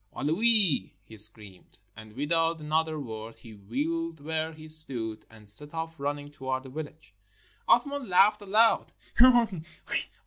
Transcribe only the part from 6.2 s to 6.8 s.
towards the